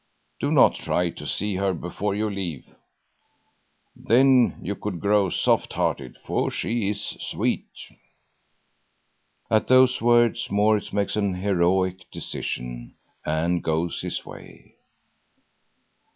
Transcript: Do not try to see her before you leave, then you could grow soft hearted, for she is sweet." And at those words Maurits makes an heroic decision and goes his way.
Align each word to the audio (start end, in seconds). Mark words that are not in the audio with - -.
Do 0.39 0.51
not 0.51 0.73
try 0.73 1.11
to 1.11 1.27
see 1.27 1.57
her 1.57 1.75
before 1.75 2.15
you 2.15 2.27
leave, 2.27 2.73
then 3.95 4.57
you 4.59 4.73
could 4.73 4.99
grow 4.99 5.29
soft 5.29 5.73
hearted, 5.73 6.17
for 6.25 6.49
she 6.49 6.89
is 6.89 7.15
sweet." 7.19 7.67
And 9.51 9.61
at 9.61 9.67
those 9.67 10.01
words 10.01 10.49
Maurits 10.49 10.91
makes 10.91 11.15
an 11.15 11.35
heroic 11.35 12.09
decision 12.09 12.95
and 13.27 13.63
goes 13.63 14.01
his 14.01 14.25
way. 14.25 14.73